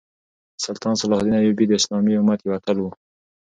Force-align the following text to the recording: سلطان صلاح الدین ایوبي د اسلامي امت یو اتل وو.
سلطان 0.65 0.93
صلاح 1.01 1.19
الدین 1.21 1.33
ایوبي 1.39 1.65
د 1.67 1.73
اسلامي 1.79 2.13
امت 2.17 2.39
یو 2.41 2.55
اتل 2.57 2.77
وو. 2.79 2.89